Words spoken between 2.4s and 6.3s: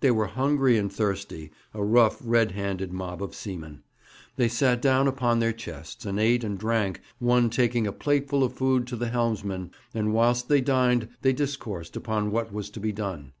handed mob of seamen. They sat down upon their chests, and